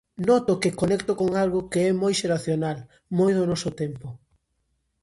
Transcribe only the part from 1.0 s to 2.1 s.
con algo que é